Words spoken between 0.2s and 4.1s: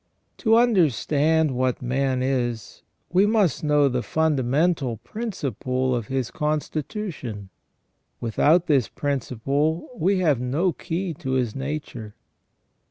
To understand what man is, we must know the